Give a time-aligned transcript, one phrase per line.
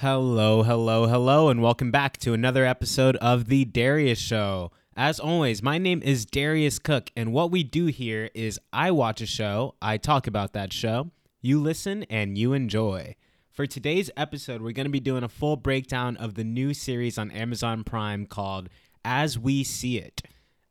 [0.00, 4.70] Hello, hello, hello, and welcome back to another episode of The Darius Show.
[4.96, 9.20] As always, my name is Darius Cook, and what we do here is I watch
[9.20, 11.10] a show, I talk about that show,
[11.42, 13.16] you listen, and you enjoy.
[13.50, 17.18] For today's episode, we're going to be doing a full breakdown of the new series
[17.18, 18.68] on Amazon Prime called
[19.04, 20.22] As We See It.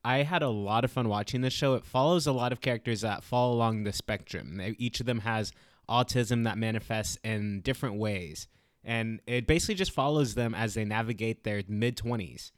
[0.05, 1.73] I had a lot of fun watching this show.
[1.73, 4.61] It follows a lot of characters that fall along the spectrum.
[4.77, 5.51] Each of them has
[5.89, 8.47] autism that manifests in different ways.
[8.87, 12.51] And it basically just follows them as they navigate their mid 20s.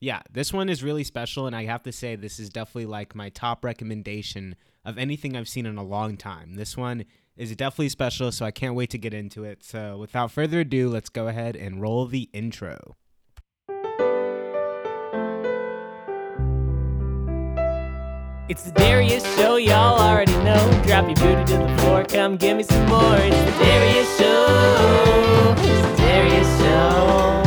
[0.00, 1.46] Yeah, this one is really special.
[1.46, 5.48] And I have to say, this is definitely like my top recommendation of anything I've
[5.48, 6.54] seen in a long time.
[6.54, 7.04] This one
[7.36, 9.62] is definitely special, so I can't wait to get into it.
[9.62, 12.96] So without further ado, let's go ahead and roll the intro.
[18.50, 20.82] It's the Darius Show, y'all already know.
[20.84, 23.14] Drop your booty to the floor, come give me some more.
[23.14, 25.54] It's the Darius Show.
[25.56, 27.42] It's the Darius Show.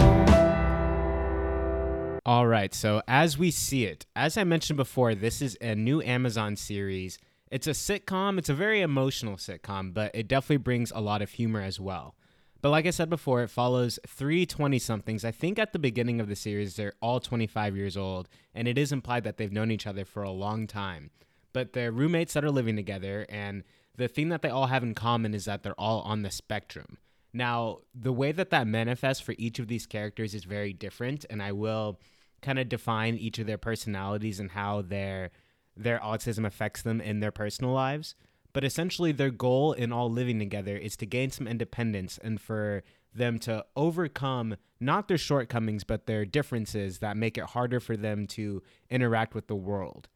[2.26, 6.02] All right, so as we see it, as I mentioned before, this is a new
[6.02, 7.20] Amazon series.
[7.52, 11.32] It's a sitcom, it's a very emotional sitcom, but it definitely brings a lot of
[11.32, 12.16] humor as well.
[12.64, 15.26] But like I said before, it follows three 20 somethings.
[15.26, 18.78] I think at the beginning of the series, they're all 25 years old, and it
[18.78, 21.12] is implied that they've known each other for a long time.
[21.52, 23.66] But they're roommates that are living together, and
[23.98, 27.00] the thing that they all have in common is that they're all on the spectrum.
[27.34, 31.44] Now, the way that that manifests for each of these characters is very different, and
[31.44, 32.00] I will
[32.42, 35.32] kind of define each of their personalities and how their
[35.76, 38.16] their autism affects them in their personal lives.
[38.54, 42.84] But essentially, their goal in all living together is to gain some independence and for
[43.14, 48.28] them to overcome not their shortcomings, but their differences that make it harder for them
[48.28, 50.08] to interact with the world.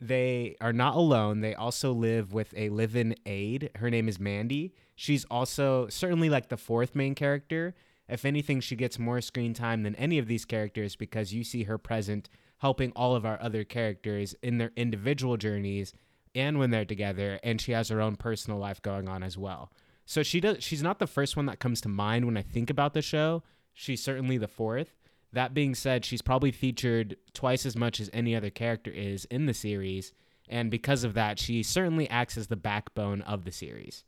[0.00, 1.40] They are not alone.
[1.40, 3.70] They also live with a live in aide.
[3.76, 4.74] Her name is Mandy.
[4.94, 7.74] She's also certainly like the fourth main character.
[8.08, 11.64] If anything, she gets more screen time than any of these characters because you see
[11.64, 15.92] her present helping all of our other characters in their individual journeys
[16.38, 19.72] and when they're together and she has her own personal life going on as well.
[20.06, 22.70] So she does she's not the first one that comes to mind when I think
[22.70, 23.42] about the show.
[23.74, 24.94] She's certainly the fourth.
[25.32, 29.44] That being said, she's probably featured twice as much as any other character is in
[29.44, 30.12] the series,
[30.48, 34.04] and because of that, she certainly acts as the backbone of the series.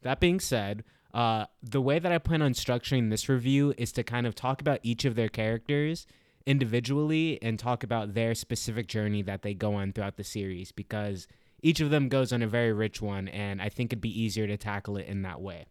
[0.00, 4.02] That being said, uh, the way that I plan on structuring this review is to
[4.02, 6.06] kind of talk about each of their characters
[6.46, 11.28] individually and talk about their specific journey that they go on throughout the series because
[11.62, 14.46] each of them goes on a very rich one, and I think it'd be easier
[14.46, 15.66] to tackle it in that way.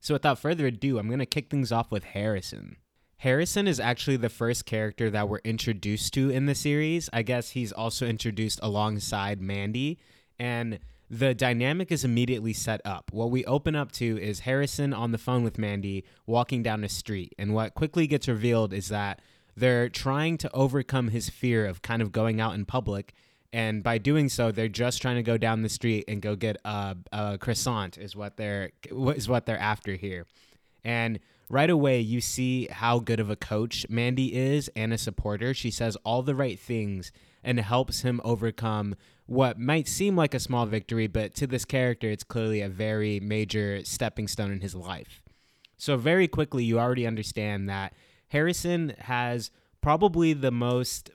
[0.00, 2.76] So, without further ado, I'm going to kick things off with Harrison.
[3.18, 7.08] Harrison is actually the first character that we're introduced to in the series.
[7.12, 10.00] I guess he's also introduced alongside Mandy,
[10.40, 13.12] and the dynamic is immediately set up.
[13.12, 16.88] What we open up to is Harrison on the phone with Mandy walking down a
[16.88, 19.20] street, and what quickly gets revealed is that
[19.56, 23.14] they're trying to overcome his fear of kind of going out in public
[23.52, 26.56] and by doing so they're just trying to go down the street and go get
[26.64, 30.26] a, a croissant is what they're is what they're after here.
[30.84, 35.52] And right away you see how good of a coach mandy is and a supporter.
[35.52, 37.12] She says all the right things
[37.44, 38.94] and helps him overcome
[39.26, 43.20] what might seem like a small victory but to this character it's clearly a very
[43.20, 45.22] major stepping stone in his life.
[45.76, 47.92] So very quickly you already understand that
[48.28, 49.50] harrison has
[49.82, 51.10] probably the most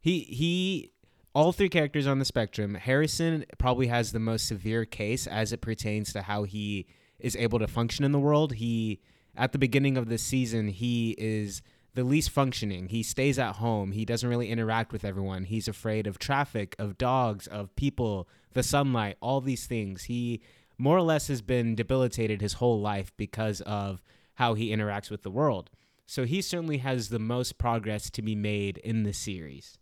[0.00, 0.93] he he
[1.34, 5.60] all three characters on the spectrum, Harrison probably has the most severe case as it
[5.60, 6.86] pertains to how he
[7.18, 8.54] is able to function in the world.
[8.54, 9.00] He
[9.36, 11.60] at the beginning of the season, he is
[11.94, 12.88] the least functioning.
[12.88, 13.92] He stays at home.
[13.92, 15.44] He doesn't really interact with everyone.
[15.44, 20.04] He's afraid of traffic, of dogs, of people, the sunlight, all these things.
[20.04, 20.40] He
[20.78, 24.02] more or less has been debilitated his whole life because of
[24.34, 25.70] how he interacts with the world.
[26.06, 29.78] So he certainly has the most progress to be made in the series.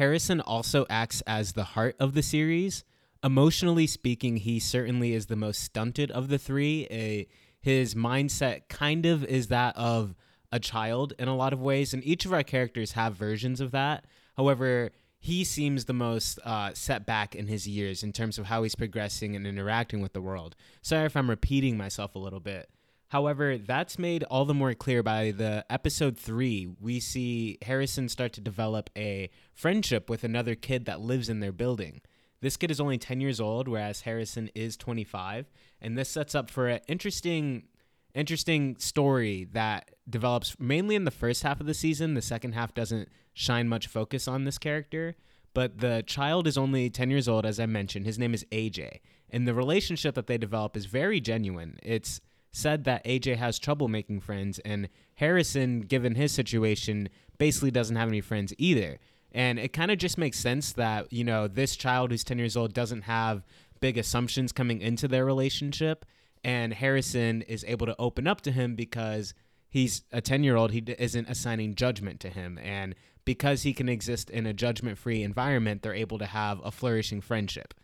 [0.00, 2.84] Harrison also acts as the heart of the series.
[3.22, 6.86] Emotionally speaking, he certainly is the most stunted of the three.
[6.90, 7.28] A,
[7.60, 10.14] his mindset kind of is that of
[10.50, 13.72] a child in a lot of ways, and each of our characters have versions of
[13.72, 14.06] that.
[14.38, 18.62] However, he seems the most uh, set back in his years in terms of how
[18.62, 20.56] he's progressing and interacting with the world.
[20.80, 22.70] Sorry if I'm repeating myself a little bit.
[23.10, 26.68] However, that's made all the more clear by the episode three.
[26.80, 31.50] We see Harrison start to develop a friendship with another kid that lives in their
[31.50, 32.02] building.
[32.40, 35.50] This kid is only 10 years old, whereas Harrison is 25.
[35.80, 37.64] And this sets up for an interesting,
[38.14, 42.14] interesting story that develops mainly in the first half of the season.
[42.14, 45.16] The second half doesn't shine much focus on this character.
[45.52, 48.06] But the child is only 10 years old, as I mentioned.
[48.06, 49.00] His name is AJ.
[49.30, 51.76] And the relationship that they develop is very genuine.
[51.82, 52.20] It's
[52.52, 57.08] said that AJ has trouble making friends, and Harrison, given his situation,
[57.38, 58.98] basically doesn't have any friends either.
[59.32, 62.56] And it kind of just makes sense that, you know, this child who's 10 years
[62.56, 63.44] old doesn't have
[63.80, 66.04] big assumptions coming into their relationship.
[66.42, 69.34] And Harrison is able to open up to him because
[69.68, 72.58] he's a 10 year old, he isn't assigning judgment to him.
[72.58, 72.94] And
[73.24, 77.20] because he can exist in a judgment free environment, they're able to have a flourishing
[77.20, 77.74] friendship.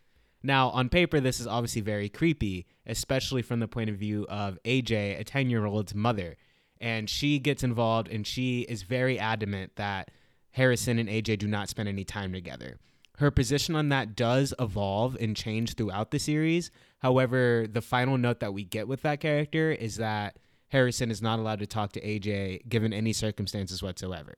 [0.46, 4.60] Now, on paper, this is obviously very creepy, especially from the point of view of
[4.64, 6.36] AJ, a 10 year old's mother.
[6.80, 10.12] And she gets involved and she is very adamant that
[10.52, 12.78] Harrison and AJ do not spend any time together.
[13.18, 16.70] Her position on that does evolve and change throughout the series.
[17.00, 20.38] However, the final note that we get with that character is that
[20.68, 24.36] Harrison is not allowed to talk to AJ given any circumstances whatsoever.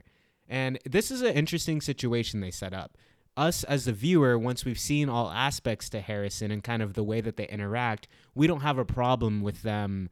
[0.49, 2.97] And this is an interesting situation they set up.
[3.39, 7.05] Us as the viewer, once we've seen all aspects to Harrison and kind of the
[7.05, 10.11] way that they interact, we don't have a problem with them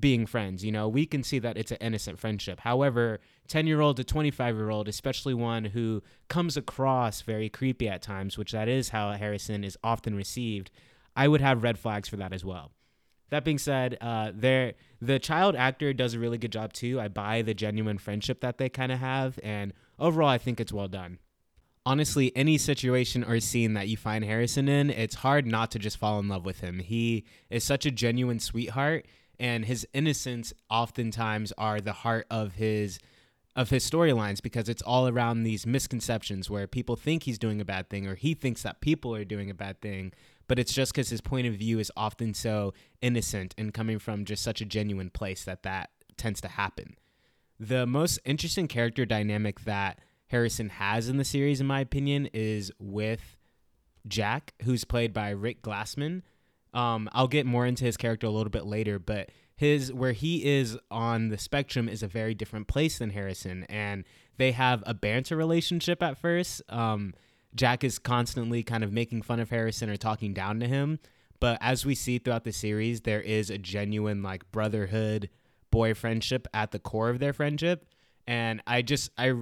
[0.00, 0.64] being friends.
[0.64, 2.58] You know, we can see that it's an innocent friendship.
[2.60, 7.88] However, 10 year old to 25 year old, especially one who comes across very creepy
[7.88, 10.72] at times, which that is how Harrison is often received,
[11.14, 12.72] I would have red flags for that as well.
[13.30, 17.00] That being said, uh, there the child actor does a really good job too.
[17.00, 20.72] I buy the genuine friendship that they kind of have, and overall, I think it's
[20.72, 21.18] well done.
[21.86, 25.96] Honestly, any situation or scene that you find Harrison in, it's hard not to just
[25.96, 26.80] fall in love with him.
[26.80, 29.06] He is such a genuine sweetheart,
[29.38, 32.98] and his innocence oftentimes are the heart of his
[33.54, 37.64] of his storylines because it's all around these misconceptions where people think he's doing a
[37.64, 40.12] bad thing or he thinks that people are doing a bad thing
[40.46, 44.24] but it's just because his point of view is often so innocent and coming from
[44.24, 46.96] just such a genuine place that that tends to happen.
[47.58, 52.72] The most interesting character dynamic that Harrison has in the series, in my opinion, is
[52.78, 53.36] with
[54.08, 56.22] Jack, who's played by Rick Glassman.
[56.74, 60.44] Um, I'll get more into his character a little bit later, but his where he
[60.44, 64.04] is on the spectrum is a very different place than Harrison, and
[64.36, 66.60] they have a banter relationship at first.
[66.68, 67.14] Um,
[67.54, 70.98] Jack is constantly kind of making fun of Harrison or talking down to him.
[71.40, 75.30] But as we see throughout the series, there is a genuine like brotherhood,
[75.70, 77.86] boy friendship at the core of their friendship.
[78.26, 79.34] And I just I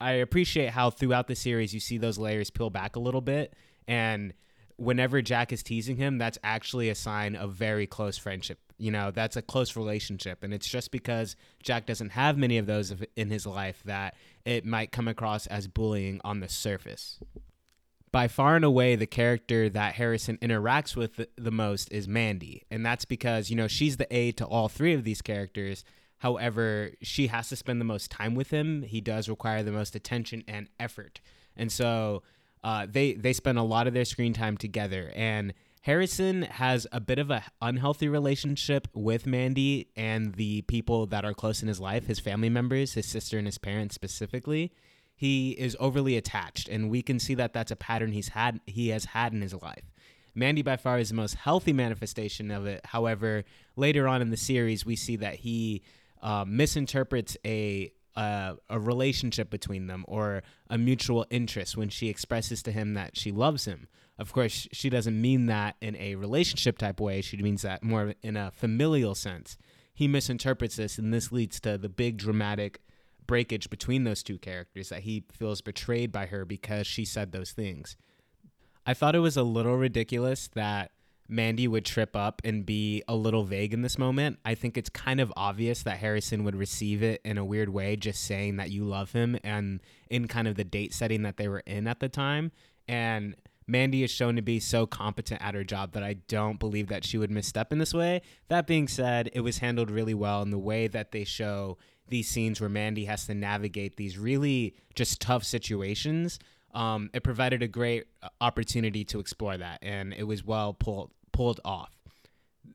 [0.00, 3.54] I appreciate how throughout the series you see those layers peel back a little bit.
[3.86, 4.32] And
[4.76, 8.58] whenever Jack is teasing him, that's actually a sign of very close friendship.
[8.78, 10.44] You know, that's a close relationship.
[10.44, 14.14] And it's just because Jack doesn't have many of those in his life that
[14.44, 17.18] it might come across as bullying on the surface
[18.12, 22.64] by far and away the character that Harrison interacts with the, the, most is Mandy.
[22.70, 25.84] And that's because, you know, she's the aide to all three of these characters.
[26.18, 28.82] However, she has to spend the most time with him.
[28.82, 31.20] He does require the most attention and effort.
[31.56, 32.22] And so
[32.62, 35.12] uh, they they spend a lot of their screen time together.
[35.14, 41.24] And Harrison has a bit of an unhealthy relationship with Mandy and the people that
[41.24, 44.72] are close in his life, his family members, his sister and his parents specifically
[45.18, 48.90] he is overly attached, and we can see that that's a pattern he's had he
[48.90, 49.90] has had in his life.
[50.32, 52.86] Mandy by far is the most healthy manifestation of it.
[52.86, 53.42] However,
[53.74, 55.82] later on in the series, we see that he
[56.22, 62.64] uh, misinterprets a uh, a relationship between them or a mutual interest when she expresses
[62.64, 63.86] to him that she loves him.
[64.18, 67.20] Of course, she doesn't mean that in a relationship type way.
[67.20, 69.56] She means that more in a familial sense.
[69.94, 72.80] He misinterprets this, and this leads to the big dramatic
[73.28, 77.52] breakage between those two characters that he feels betrayed by her because she said those
[77.52, 77.96] things.
[78.84, 80.90] I thought it was a little ridiculous that
[81.28, 84.38] Mandy would trip up and be a little vague in this moment.
[84.44, 87.96] I think it's kind of obvious that Harrison would receive it in a weird way,
[87.96, 91.48] just saying that you love him and in kind of the date setting that they
[91.48, 92.50] were in at the time.
[92.88, 96.88] And Mandy is shown to be so competent at her job that I don't believe
[96.88, 98.22] that she would misstep in this way.
[98.48, 101.76] That being said, it was handled really well in the way that they show
[102.08, 106.38] these scenes where Mandy has to navigate these really just tough situations.
[106.72, 111.10] Um, it provided a great uh, opportunity to explore that, and it was well pulled
[111.38, 111.96] pulled off.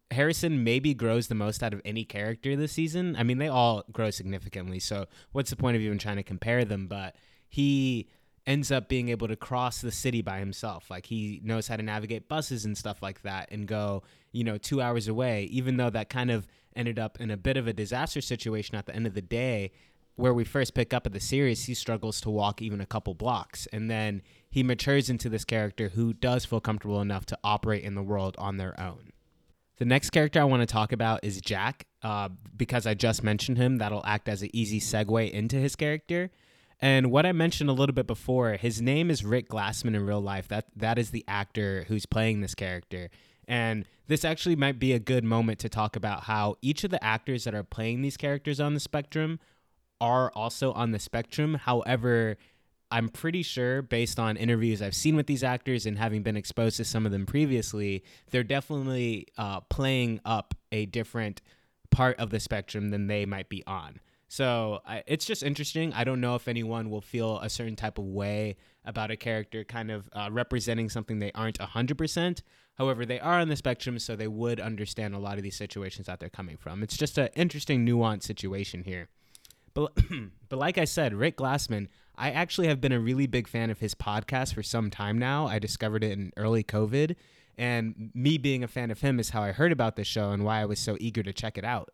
[0.10, 3.13] Harrison maybe grows the most out of any character this season.
[3.17, 4.79] I mean, they all grow significantly.
[4.79, 6.88] So, what's the point of even trying to compare them?
[6.88, 7.17] But
[7.50, 8.08] he
[8.48, 10.89] ends up being able to cross the city by himself.
[10.89, 14.58] Like he knows how to navigate buses and stuff like that and go, you know,
[14.58, 17.74] two hours away, even though that kind of ended up in a bit of a
[17.74, 19.74] disaster situation at the end of the day.
[20.15, 23.15] Where we first pick up at the series, he struggles to walk even a couple
[23.15, 23.67] blocks.
[23.74, 27.96] And then he matures into this character who does feel comfortable enough to operate in
[27.96, 29.12] the world on their own.
[29.77, 33.58] The next character I want to talk about is Jack, uh, because I just mentioned
[33.58, 33.79] him.
[33.79, 36.29] That'll act as an easy segue into his character.
[36.79, 40.22] And what I mentioned a little bit before, his name is Rick Glassman in real
[40.22, 40.48] life.
[40.48, 43.10] That that is the actor who's playing this character.
[43.48, 47.03] And this actually might be a good moment to talk about how each of the
[47.03, 49.39] actors that are playing these characters on the spectrum
[50.02, 51.56] are also on the spectrum.
[51.56, 52.38] However,
[52.92, 56.78] I'm pretty sure, based on interviews I've seen with these actors and having been exposed
[56.78, 61.42] to some of them previously, they're definitely uh, playing up a different
[61.90, 64.00] part of the spectrum than they might be on.
[64.28, 65.94] So I, it's just interesting.
[65.94, 69.64] I don't know if anyone will feel a certain type of way about a character
[69.64, 72.42] kind of uh, representing something they aren't 100%.
[72.76, 76.08] However, they are on the spectrum, so they would understand a lot of these situations
[76.08, 76.82] that they're coming from.
[76.82, 79.10] It's just an interesting, nuanced situation here.
[79.74, 79.94] But,
[80.50, 83.80] but like I said, Rick Glassman, I actually have been a really big fan of
[83.80, 85.48] his podcast for some time now.
[85.48, 87.15] I discovered it in early COVID.
[87.58, 90.44] And me being a fan of him is how I heard about this show and
[90.44, 91.89] why I was so eager to check it out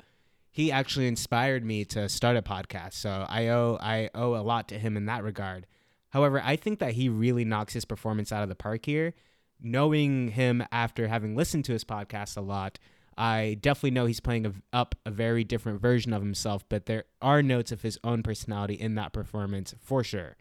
[0.51, 2.93] he actually inspired me to start a podcast.
[2.93, 5.67] So I owe I owe a lot to him in that regard.
[6.09, 9.13] However, I think that he really knocks his performance out of the park here.
[9.62, 12.79] Knowing him after having listened to his podcast a lot,
[13.18, 17.06] I definitely know he's playing a, up a very different version of himself, but there
[17.22, 20.38] are notes of his own personality in that performance for sure.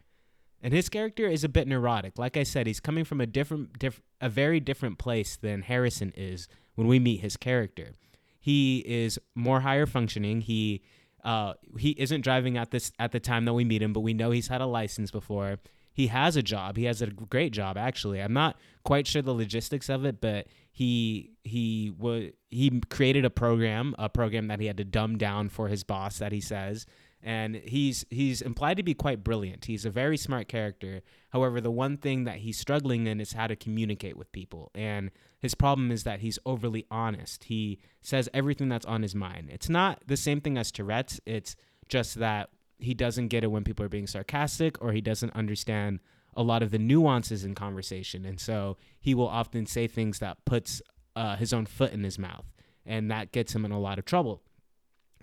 [0.63, 2.19] And his character is a bit neurotic.
[2.19, 6.13] Like I said, he's coming from a different, diff- a very different place than Harrison
[6.17, 7.93] is when we meet his character.
[8.41, 10.41] He is more higher functioning.
[10.41, 10.83] He
[11.25, 14.15] uh, he isn't driving at this at the time that we meet him, but we
[14.15, 15.59] know he's had a license before.
[15.99, 16.77] He has a job.
[16.77, 18.23] He has a great job actually.
[18.23, 23.31] I'm not quite sure the logistics of it, but he he was he created a
[23.31, 26.87] program, a program that he had to dumb down for his boss that he says
[27.23, 29.65] and he's he's implied to be quite brilliant.
[29.65, 31.03] He's a very smart character.
[31.31, 34.71] However, the one thing that he's struggling in is how to communicate with people.
[34.75, 37.45] And his problem is that he's overly honest.
[37.45, 39.51] He says everything that's on his mind.
[39.51, 41.21] It's not the same thing as Tourette's.
[41.27, 41.57] It's
[41.89, 46.01] just that he doesn't get it when people are being sarcastic or he doesn't understand
[46.37, 48.25] a lot of the nuances in conversation.
[48.25, 50.81] And so he will often say things that puts
[51.17, 52.47] uh, his own foot in his mouth.
[52.87, 54.43] And that gets him in a lot of trouble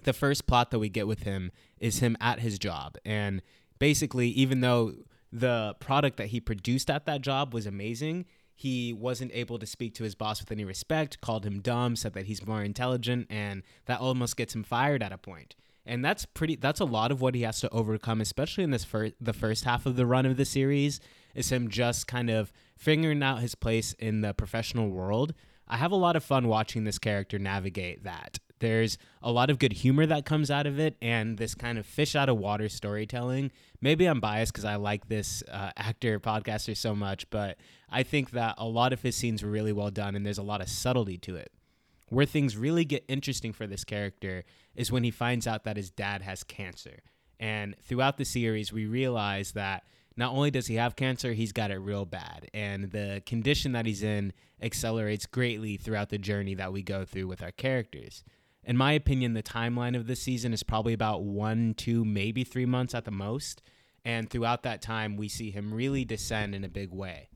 [0.05, 2.97] the first plot that we get with him is him at his job.
[3.03, 3.41] And
[3.77, 4.93] basically, even though
[5.31, 9.93] the product that he produced at that job was amazing, he wasn't able to speak
[9.95, 13.63] to his boss with any respect, called him dumb, said that he's more intelligent, and
[13.85, 15.55] that almost gets him fired at a point.
[15.85, 18.83] And that's pretty that's a lot of what he has to overcome, especially in this
[18.83, 20.99] first the first half of the run of the series,
[21.35, 25.33] is him just kind of figuring out his place in the professional world.
[25.67, 28.39] I have a lot of fun watching this character navigate that.
[28.59, 31.85] There's a lot of good humor that comes out of it, and this kind of
[31.85, 33.51] fish out of water storytelling.
[33.81, 37.57] Maybe I'm biased because I like this uh, actor podcaster so much, but
[37.89, 40.43] I think that a lot of his scenes were really well done, and there's a
[40.43, 41.51] lot of subtlety to it.
[42.09, 44.43] Where things really get interesting for this character
[44.75, 46.99] is when he finds out that his dad has cancer.
[47.39, 49.83] And throughout the series, we realize that
[50.15, 52.47] not only does he have cancer, he's got it real bad.
[52.53, 57.27] And the condition that he's in accelerates greatly throughout the journey that we go through
[57.27, 58.23] with our characters
[58.65, 62.65] in my opinion, the timeline of this season is probably about one, two, maybe three
[62.65, 63.61] months at the most.
[64.03, 67.29] And throughout that time, we see him really descend in a big way.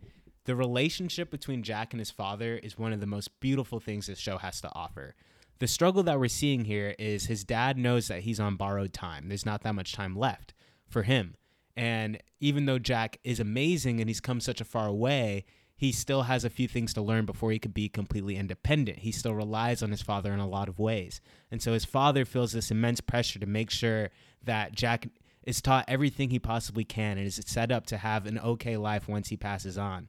[0.50, 4.18] The relationship between Jack and his father is one of the most beautiful things this
[4.18, 5.14] show has to offer.
[5.60, 9.28] The struggle that we're seeing here is his dad knows that he's on borrowed time.
[9.28, 10.56] There's not that much time left
[10.88, 11.36] for him.
[11.78, 15.46] And even though Jack is amazing and he's come such a far way,
[15.78, 18.98] he still has a few things to learn before he could be completely independent.
[18.98, 21.22] He still relies on his father in a lot of ways.
[21.52, 24.10] And so his father feels this immense pressure to make sure
[24.46, 25.10] that Jack
[25.44, 29.08] is taught everything he possibly can and is set up to have an okay life
[29.08, 30.08] once he passes on.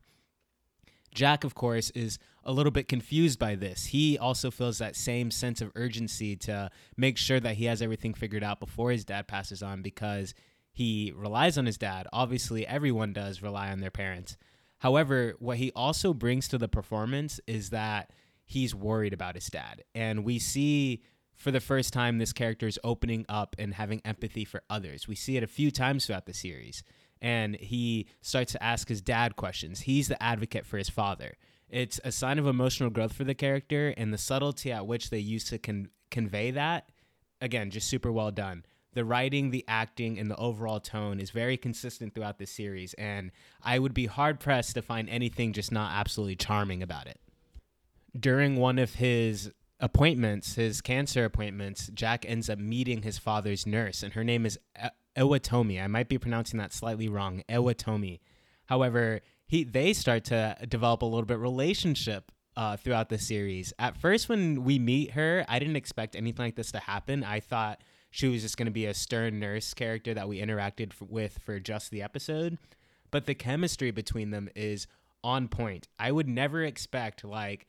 [1.15, 3.87] Jack, of course, is a little bit confused by this.
[3.87, 8.15] He also feels that same sense of urgency to make sure that he has everything
[8.15, 10.35] figured out before his dad passes on because
[10.73, 12.07] he relies on his dad.
[12.13, 14.37] Obviously, everyone does rely on their parents.
[14.79, 18.11] However, what he also brings to the performance is that
[18.47, 19.85] he's worried about his dad.
[19.95, 21.03] And we see
[21.37, 25.09] for the first time this character is opening up and having empathy for others.
[25.09, 26.83] We see it a few times throughout the series.
[27.23, 29.81] And he starts to ask his dad questions.
[29.81, 31.37] He's the advocate for his father.
[31.69, 35.19] It's a sign of emotional growth for the character, and the subtlety at which they
[35.19, 36.91] use to con- convey that,
[37.41, 41.57] again, just super well done the writing, the acting, and the overall tone is very
[41.57, 43.31] consistent throughout the series, and
[43.63, 47.21] I would be hard pressed to find anything just not absolutely charming about it.
[48.19, 54.03] During one of his appointments, his cancer appointments, Jack ends up meeting his father's nurse,
[54.03, 54.59] and her name is
[55.21, 55.83] Iwatomi.
[55.83, 58.21] I might be pronouncing that slightly wrong, Iwatomi.
[58.67, 63.73] However, he they start to develop a little bit relationship uh, throughout the series.
[63.79, 67.23] At first, when we meet her, I didn't expect anything like this to happen.
[67.23, 70.93] I thought she was just going to be a stern nurse character that we interacted
[70.93, 72.59] f- with for just the episode.
[73.11, 74.87] But the chemistry between them is
[75.23, 75.89] on point.
[75.99, 77.67] I would never expect like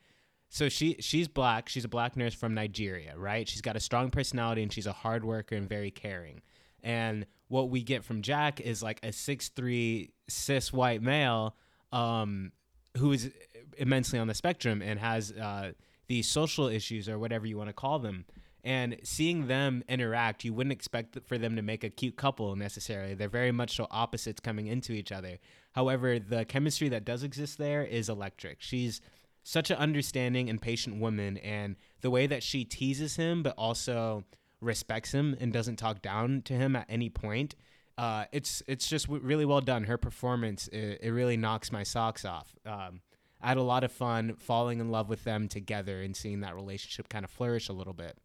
[0.48, 1.68] so she she's black.
[1.68, 3.48] She's a black nurse from Nigeria, right?
[3.48, 6.42] She's got a strong personality and she's a hard worker and very caring.
[6.82, 11.54] And what we get from Jack is like a six three cis white male
[11.92, 12.50] um,
[12.96, 13.30] who is
[13.76, 15.72] immensely on the spectrum and has uh,
[16.08, 18.24] these social issues or whatever you want to call them.
[18.64, 23.12] And seeing them interact, you wouldn't expect for them to make a cute couple necessarily.
[23.12, 25.38] They're very much so opposites coming into each other.
[25.72, 28.62] However, the chemistry that does exist there is electric.
[28.62, 29.02] She's
[29.42, 34.24] such an understanding and patient woman and the way that she teases him but also
[34.62, 37.54] respects him and doesn't talk down to him at any point
[37.98, 39.84] uh, it's it's just really well done.
[39.84, 42.54] Her performance it, it really knocks my socks off.
[42.66, 43.00] Um,
[43.40, 46.54] i had a lot of fun falling in love with them together and seeing that
[46.54, 48.16] relationship kind of flourish a little bit.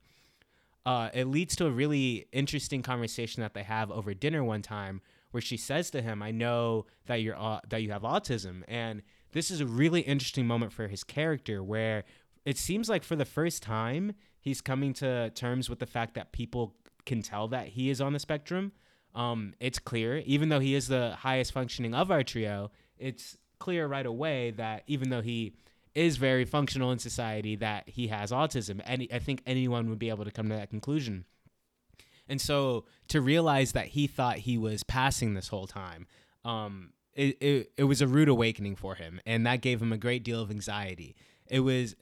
[0.86, 5.02] Uh, it leads to a really interesting conversation that they have over dinner one time
[5.32, 8.64] where she says to him i know that you're uh, that you have autism.
[8.68, 9.02] And
[9.34, 12.06] this is a really interesting moment for his character where
[12.46, 14.14] it seems like for the first time
[14.48, 16.74] he's coming to terms with the fact that people
[17.06, 18.72] can tell that he is on the spectrum.
[19.14, 23.88] Um, it's clear, even though he is the highest functioning of our trio, it's clear
[23.88, 25.54] right away that even though he
[25.96, 28.82] is very functional in society, that he has autism.
[28.86, 31.26] And I think anyone would be able to come to that conclusion.
[32.30, 36.08] And so to realize that he thought he was passing this whole time,
[36.46, 39.98] um, it, it, it was a rude awakening for him and that gave him a
[39.98, 41.16] great deal of anxiety
[41.50, 41.96] it was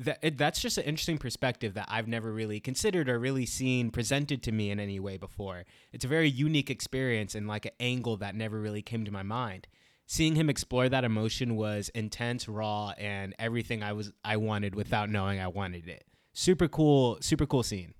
[0.00, 3.90] that it, that's just an interesting perspective that I've never really considered or really seen
[3.90, 5.64] presented to me in any way before.
[5.92, 9.22] It's a very unique experience and like an angle that never really came to my
[9.22, 9.68] mind.
[10.06, 15.10] Seeing him explore that emotion was intense, raw, and everything I was I wanted without
[15.10, 16.04] knowing I wanted it.
[16.32, 17.94] Super cool, super cool scene.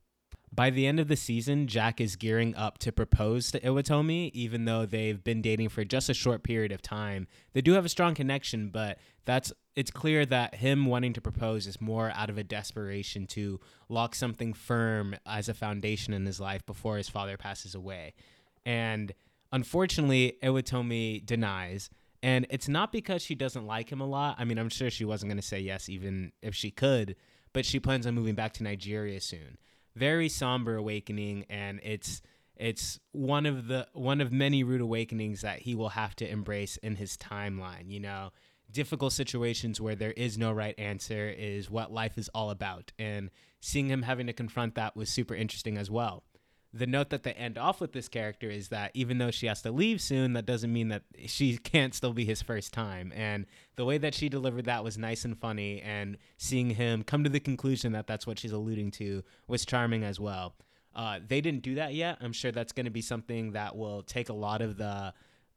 [0.52, 4.64] By the end of the season, Jack is gearing up to propose to Iwatomi, even
[4.64, 7.28] though they've been dating for just a short period of time.
[7.52, 11.68] They do have a strong connection, but that's it's clear that him wanting to propose
[11.68, 16.40] is more out of a desperation to lock something firm as a foundation in his
[16.40, 18.12] life before his father passes away.
[18.66, 19.12] And
[19.52, 21.90] unfortunately, Iwatomi denies.
[22.24, 24.34] And it's not because she doesn't like him a lot.
[24.38, 27.14] I mean, I'm sure she wasn't going to say yes even if she could,
[27.52, 29.56] but she plans on moving back to Nigeria soon
[29.94, 32.22] very somber awakening, and it's
[32.56, 36.76] it's one of the one of many rude awakenings that he will have to embrace
[36.78, 37.88] in his timeline.
[37.90, 38.30] You know,
[38.70, 43.30] difficult situations where there is no right answer is what life is all about, and
[43.60, 46.24] seeing him having to confront that was super interesting as well
[46.72, 49.62] the note that they end off with this character is that even though she has
[49.62, 53.12] to leave soon, that doesn't mean that she can't still be his first time.
[53.14, 57.24] And the way that she delivered that was nice and funny, and seeing him come
[57.24, 60.54] to the conclusion that that's what she's alluding to was charming as well.
[60.94, 62.18] Uh, they didn't do that yet.
[62.20, 65.12] I'm sure that's going to be something that will take a lot of the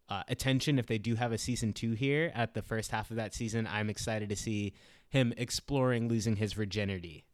[0.09, 3.17] uh, attention if they do have a season two here at the first half of
[3.17, 3.67] that season.
[3.67, 4.73] I'm excited to see
[5.09, 7.25] him exploring losing his virginity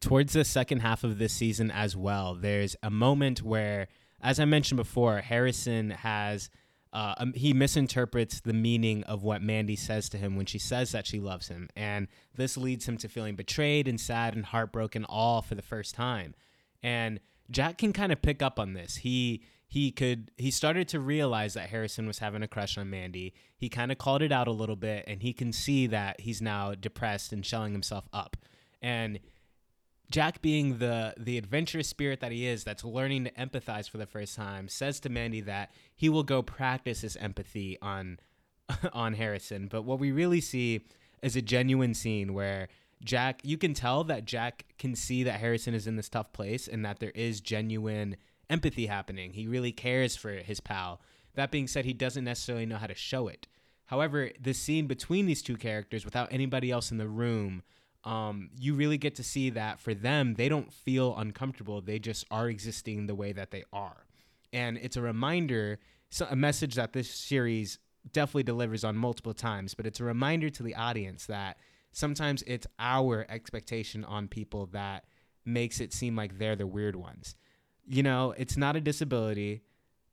[0.00, 3.88] towards the second half of this season as well, there's a moment where,
[4.20, 6.50] as I mentioned before, Harrison has.
[6.92, 10.90] Uh, um, he misinterprets the meaning of what Mandy says to him when she says
[10.90, 11.68] that she loves him.
[11.76, 15.94] And this leads him to feeling betrayed and sad and heartbroken all for the first
[15.94, 16.34] time.
[16.82, 18.96] And Jack can kind of pick up on this.
[18.96, 23.34] He he could he started to realize that Harrison was having a crush on Mandy.
[23.56, 26.42] He kind of called it out a little bit and he can see that he's
[26.42, 28.36] now depressed and shelling himself up.
[28.82, 29.20] And
[30.10, 34.06] Jack, being the the adventurous spirit that he is, that's learning to empathize for the
[34.06, 38.18] first time, says to Mandy that he will go practice his empathy on
[38.92, 39.68] on Harrison.
[39.68, 40.84] But what we really see
[41.22, 42.68] is a genuine scene where
[43.02, 46.68] Jack, you can tell that Jack can see that Harrison is in this tough place
[46.68, 48.16] and that there is genuine
[48.50, 49.32] empathy happening.
[49.32, 51.00] He really cares for his pal.
[51.34, 53.46] That being said, he doesn't necessarily know how to show it.
[53.86, 57.62] However, the scene between these two characters, without anybody else in the room,
[58.04, 61.80] um, you really get to see that for them, they don't feel uncomfortable.
[61.80, 64.06] They just are existing the way that they are.
[64.52, 65.78] And it's a reminder,
[66.10, 67.78] so a message that this series
[68.12, 71.58] definitely delivers on multiple times, but it's a reminder to the audience that
[71.92, 75.04] sometimes it's our expectation on people that
[75.44, 77.34] makes it seem like they're the weird ones.
[77.86, 79.62] You know, it's not a disability,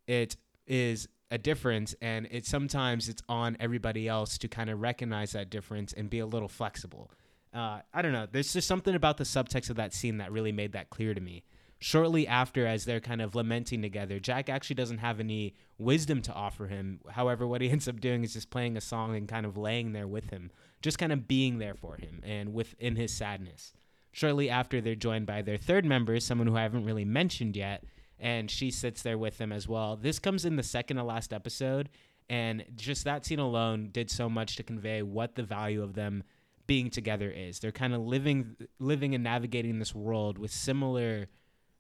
[0.08, 5.32] it is a difference and it's sometimes it's on everybody else to kind of recognize
[5.32, 7.12] that difference and be a little flexible
[7.58, 8.28] uh, I don't know.
[8.32, 11.22] There's just something about the subtext of that scene that really made that clear to
[11.22, 11.44] me.
[11.80, 16.34] Shortly after, as they're kind of lamenting together, Jack actually doesn't have any wisdom to
[16.34, 17.00] offer him.
[17.10, 19.92] However, what he ends up doing is just playing a song and kind of laying
[19.92, 20.52] there with him,
[20.84, 23.74] just kind of being there for him and within his sadness.
[24.12, 27.84] Shortly after, they're joined by their third member, someone who I haven't really mentioned yet,
[28.20, 29.96] and she sits there with them as well.
[29.96, 31.90] This comes in the second to last episode,
[32.30, 36.24] and just that scene alone did so much to convey what the value of them
[36.68, 37.60] being together is.
[37.60, 41.28] They're kind of living living and navigating this world with similar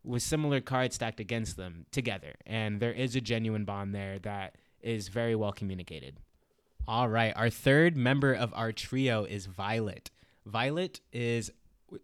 [0.03, 2.35] with similar cards stacked against them together.
[2.45, 6.19] And there is a genuine bond there that is very well communicated.
[6.87, 10.09] All right, our third member of our trio is Violet.
[10.45, 11.51] Violet is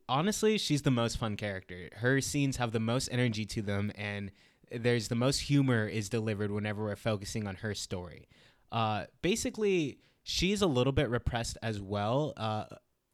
[0.10, 1.90] honestly, she's the most fun character.
[1.94, 4.32] Her scenes have the most energy to them and
[4.70, 8.28] there's the most humor is delivered whenever we're focusing on her story.
[8.72, 12.34] Uh, basically, she's a little bit repressed as well.
[12.36, 12.66] Uh,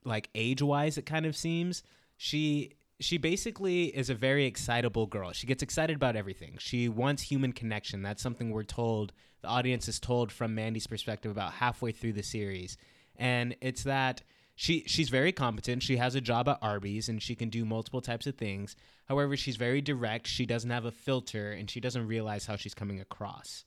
[0.05, 1.83] like age wise, it kind of seems
[2.17, 5.31] she she basically is a very excitable girl.
[5.31, 6.57] She gets excited about everything.
[6.59, 8.01] She wants human connection.
[8.01, 9.13] That's something we're told.
[9.41, 12.77] The audience is told from Mandy's perspective about halfway through the series,
[13.15, 14.21] and it's that
[14.55, 15.83] she she's very competent.
[15.83, 18.75] She has a job at Arby's and she can do multiple types of things.
[19.05, 20.27] However, she's very direct.
[20.27, 23.63] She doesn't have a filter and she doesn't realize how she's coming across.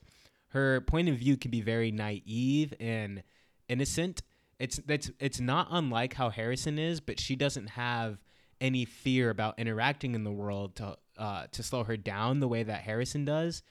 [0.49, 3.23] Her point of view can be very naive and
[3.69, 4.23] innocent.
[4.59, 8.19] It's it's it's not unlike how Harrison is, but she doesn't have
[8.61, 12.63] any fear about interacting in the world to uh, to slow her down the way
[12.63, 13.63] that Harrison does,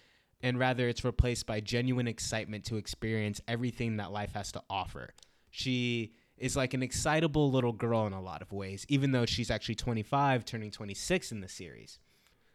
[0.41, 5.13] and rather it's replaced by genuine excitement to experience everything that life has to offer.
[5.49, 9.51] She is like an excitable little girl in a lot of ways, even though she's
[9.51, 11.99] actually 25, turning 26 in the series.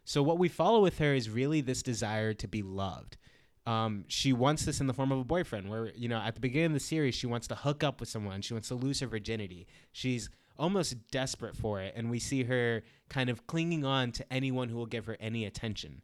[0.05, 3.17] So what we follow with her is really this desire to be loved.
[3.67, 6.41] Um, she wants this in the form of a boyfriend, where you know at the
[6.41, 9.01] beginning of the series she wants to hook up with someone, she wants to lose
[9.01, 9.67] her virginity.
[9.93, 14.69] She's almost desperate for it, and we see her kind of clinging on to anyone
[14.69, 16.03] who will give her any attention.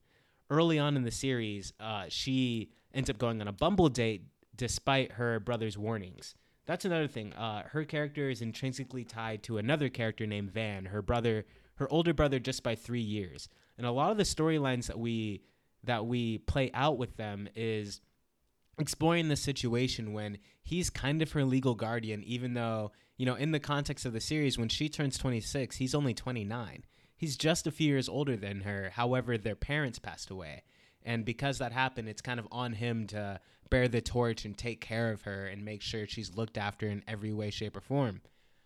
[0.50, 5.12] Early on in the series, uh, she ends up going on a Bumble date despite
[5.12, 6.34] her brother's warnings.
[6.66, 7.32] That's another thing.
[7.32, 11.46] Uh, her character is intrinsically tied to another character named Van, her brother,
[11.76, 13.48] her older brother, just by three years.
[13.78, 15.42] And a lot of the storylines that we
[15.84, 18.00] that we play out with them is
[18.78, 23.52] exploring the situation when he's kind of her legal guardian, even though you know in
[23.52, 26.84] the context of the series, when she turns 26, he's only 29.
[27.16, 28.90] He's just a few years older than her.
[28.94, 30.64] However, their parents passed away.
[31.04, 33.40] And because that happened, it's kind of on him to
[33.70, 37.02] bear the torch and take care of her and make sure she's looked after in
[37.06, 38.22] every way, shape, or form.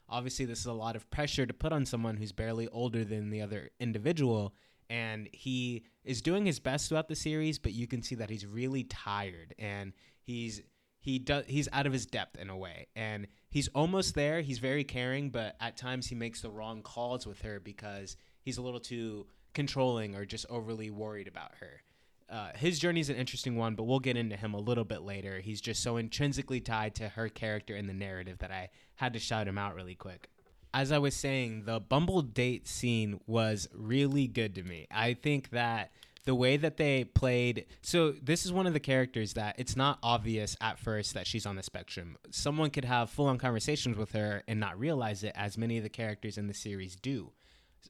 [0.08, 3.30] Obviously, this is a lot of pressure to put on someone who's barely older than
[3.30, 4.54] the other individual.
[4.88, 8.46] And he is doing his best throughout the series, but you can see that he's
[8.46, 10.62] really tired and he's
[10.98, 14.58] he does he's out of his depth in a way and he's almost there he's
[14.58, 18.62] very caring but at times he makes the wrong calls with her because he's a
[18.62, 21.80] little too controlling or just overly worried about her
[22.28, 25.02] uh, his journey is an interesting one, but we'll get into him a little bit
[25.02, 25.38] later.
[25.40, 29.20] He's just so intrinsically tied to her character in the narrative that I had to
[29.20, 30.28] shout him out really quick.
[30.76, 34.86] As I was saying, the Bumble date scene was really good to me.
[34.90, 35.90] I think that
[36.26, 39.98] the way that they played so this is one of the characters that it's not
[40.02, 44.42] obvious at first that she's on the spectrum someone could have full-on conversations with her
[44.48, 47.30] and not realize it as many of the characters in the series do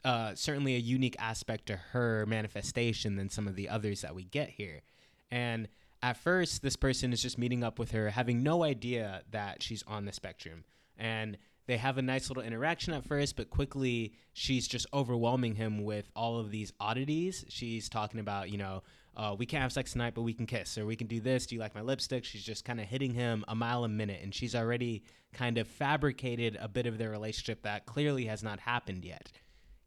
[0.05, 4.25] uh, certainly a unique aspect to her manifestation than some of the others that we
[4.25, 4.83] get here.
[5.31, 5.67] And
[6.03, 9.83] at first, this person is just meeting up with her, having no idea that she's
[9.87, 10.65] on the spectrum.
[10.97, 15.85] And they have a nice little interaction at first, but quickly she's just overwhelming him
[15.85, 17.45] with all of these oddities.
[17.49, 18.83] She's talking about, you know,
[19.17, 21.47] uh, we can't have sex tonight, but we can kiss, or we can do this.
[21.47, 22.25] Do you like my lipstick?
[22.25, 25.67] She's just kind of hitting him a mile a minute, and she's already kind of
[25.67, 29.33] fabricated a bit of their relationship that clearly has not happened yet.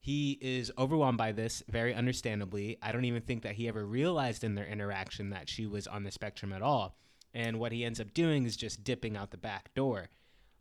[0.01, 2.77] He is overwhelmed by this, very understandably.
[2.81, 6.03] I don't even think that he ever realized in their interaction that she was on
[6.03, 6.95] the spectrum at all.
[7.33, 10.09] And what he ends up doing is just dipping out the back door.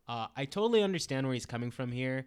[0.09, 2.27] Uh, I totally understand where he's coming from here.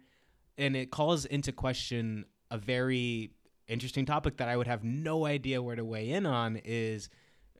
[0.58, 3.30] And it calls into question a very
[3.68, 7.08] interesting topic that I would have no idea where to weigh in on is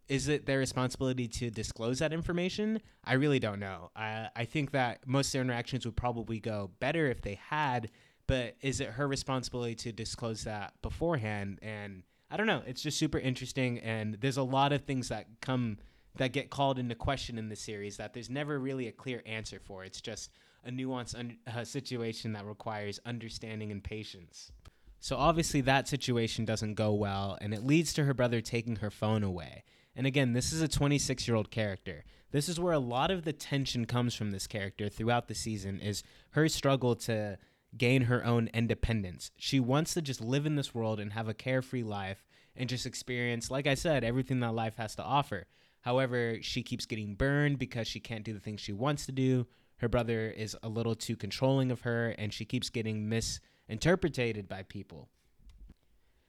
[0.08, 2.82] is it their responsibility to disclose that information?
[3.04, 3.90] I really don't know.
[3.96, 7.90] I, I think that most of their interactions would probably go better if they had
[8.26, 11.58] but is it her responsibility to disclose that beforehand?
[11.62, 12.62] And I don't know.
[12.66, 15.78] It's just super interesting, and there's a lot of things that come
[16.16, 19.58] that get called into question in the series that there's never really a clear answer
[19.58, 19.84] for.
[19.84, 20.30] It's just
[20.64, 24.52] a nuanced un- uh, situation that requires understanding and patience.
[25.00, 28.90] So obviously that situation doesn't go well, and it leads to her brother taking her
[28.90, 29.64] phone away.
[29.96, 32.04] And again, this is a 26 year old character.
[32.30, 35.80] This is where a lot of the tension comes from this character throughout the season
[35.80, 37.36] is her struggle to
[37.76, 39.30] gain her own independence.
[39.36, 42.86] She wants to just live in this world and have a carefree life and just
[42.86, 45.46] experience, like I said, everything that life has to offer.
[45.82, 49.46] However, she keeps getting burned because she can't do the things she wants to do.
[49.76, 54.62] Her brother is a little too controlling of her, and she keeps getting misinterpreted by
[54.62, 55.08] people.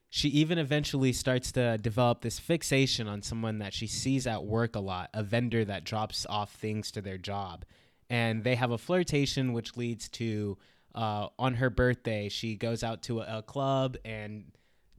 [0.09, 4.75] She even eventually starts to develop this fixation on someone that she sees at work
[4.75, 7.65] a lot, a vendor that drops off things to their job
[8.13, 10.55] and they have a flirtation, which leads to
[10.93, 14.45] uh, on her birthday she goes out to a, a club and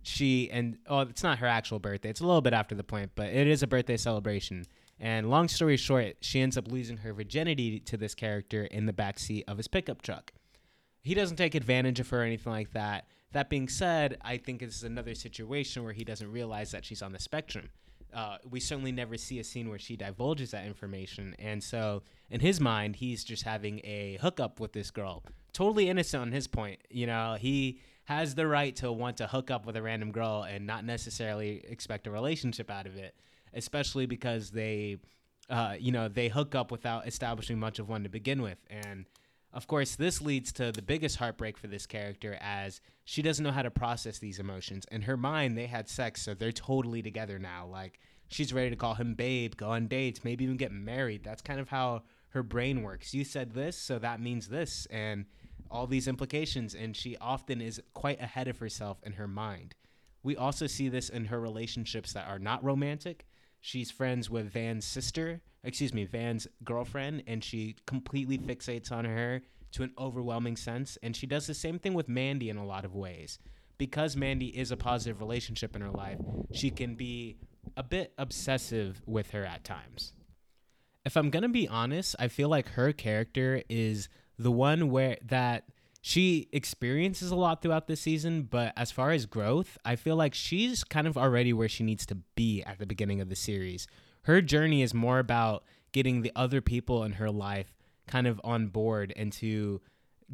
[0.07, 2.11] she and oh it's not her actual birthday.
[2.11, 4.65] It's a little bit after the point but it is a birthday celebration.
[5.01, 8.93] And long story short she ends up losing her virginity to this character in the
[8.93, 10.33] backseat of his pickup truck.
[11.03, 13.07] He doesn't take advantage of her or anything like that.
[13.33, 17.03] That being said i think this is another situation where he doesn't realize that she's
[17.03, 17.71] on the spectrum.
[18.13, 21.35] Uh, we certainly never see a scene where she divulges that information.
[21.41, 25.25] And so in his mind he's just having a hookup with this girl.
[25.53, 26.81] Totally innocent on his point.
[26.91, 30.43] You know, he has the right to want to hook up with a random girl
[30.43, 33.15] and not necessarily expect a relationship out of it,
[33.55, 34.99] especially because they,
[35.49, 38.59] uh, you know, they hook up without establishing much of one to begin with.
[38.69, 39.07] And
[39.55, 43.53] of course, this leads to the biggest heartbreak for this character as she doesn't know
[43.53, 44.85] how to process these emotions.
[44.91, 47.67] In her mind, they had sex, so they're totally together now.
[47.67, 51.23] Like, she's ready to call him babe, go on dates, maybe even get married.
[51.25, 53.15] That's kind of how her brain works.
[53.15, 54.87] You said this, so that means this.
[54.91, 55.27] And
[55.71, 59.75] all these implications, and she often is quite ahead of herself in her mind.
[60.23, 63.27] We also see this in her relationships that are not romantic.
[63.61, 69.43] She's friends with Van's sister, excuse me, Van's girlfriend, and she completely fixates on her
[69.73, 70.97] to an overwhelming sense.
[71.03, 73.39] And she does the same thing with Mandy in a lot of ways.
[73.77, 76.19] Because Mandy is a positive relationship in her life,
[76.53, 77.37] she can be
[77.77, 80.13] a bit obsessive with her at times.
[81.05, 85.19] If I'm going to be honest, I feel like her character is the one where
[85.25, 85.65] that
[86.01, 90.35] she experiences a lot throughout the season, but as far as growth, I feel like
[90.35, 93.87] she's kind of already where she needs to be at the beginning of the series.
[94.23, 97.75] Her journey is more about getting the other people in her life
[98.07, 99.81] kind of on board and to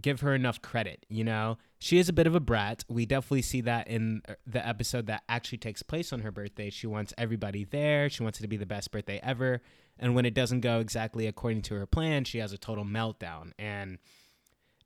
[0.00, 1.58] give her enough credit, you know?
[1.78, 2.84] She is a bit of a brat.
[2.88, 6.70] We definitely see that in uh, the episode that actually takes place on her birthday.
[6.70, 8.08] She wants everybody there.
[8.08, 9.62] She wants it to be the best birthday ever.
[10.00, 13.52] And when it doesn't go exactly according to her plan, she has a total meltdown.
[13.58, 13.98] And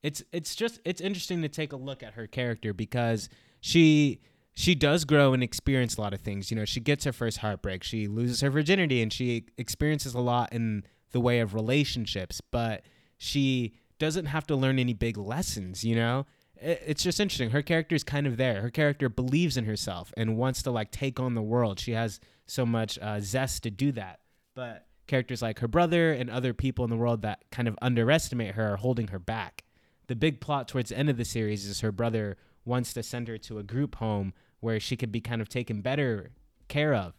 [0.02, 4.20] it's it's just it's interesting to take a look at her character because she
[4.52, 6.50] she does grow and experience a lot of things.
[6.50, 10.20] You know, she gets her first heartbreak, she loses her virginity, and she experiences a
[10.20, 12.82] lot in the way of relationships, but
[13.16, 16.26] she doesn't have to learn any big lessons, you know?
[16.60, 17.50] It's just interesting.
[17.50, 18.60] Her character is kind of there.
[18.60, 21.80] Her character believes in herself and wants to like take on the world.
[21.80, 24.20] She has so much uh, zest to do that.
[24.54, 28.54] But characters like her brother and other people in the world that kind of underestimate
[28.54, 29.64] her are holding her back.
[30.06, 33.28] The big plot towards the end of the series is her brother wants to send
[33.28, 36.32] her to a group home where she could be kind of taken better
[36.68, 37.14] care of.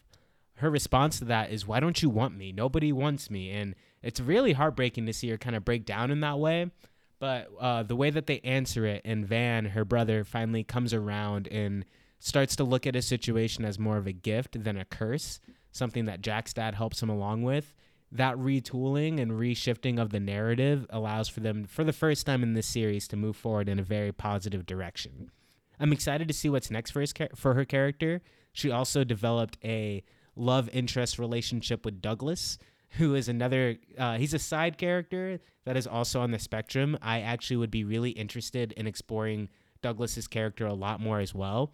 [0.56, 2.52] Her response to that is, Why don't you want me?
[2.52, 3.52] Nobody wants me.
[3.52, 6.71] And it's really heartbreaking to see her kind of break down in that way.
[7.19, 11.48] But uh, the way that they answer it, and Van, her brother, finally comes around
[11.48, 11.86] and
[12.19, 15.39] starts to look at a situation as more of a gift than a curse,
[15.75, 17.73] something that Jack's dad helps him along with.
[18.11, 22.53] That retooling and reshifting of the narrative allows for them, for the first time in
[22.53, 25.31] this series, to move forward in a very positive direction.
[25.79, 28.21] I'm excited to see what's next for his for her character.
[28.53, 30.03] She also developed a
[30.35, 32.57] love interest relationship with Douglas,
[32.97, 37.21] who is another uh, he's a side character that is also on the spectrum i
[37.21, 39.49] actually would be really interested in exploring
[39.81, 41.73] douglas's character a lot more as well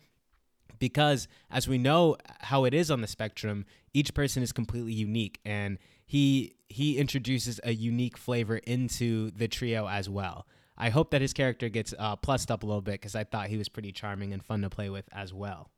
[0.80, 5.40] because as we know how it is on the spectrum each person is completely unique
[5.46, 10.48] and he he introduces a unique flavor into the trio as well.
[10.78, 13.48] I hope that his character gets uh, plussed up a little bit because i thought
[13.48, 15.70] he was pretty charming and fun to play with as well.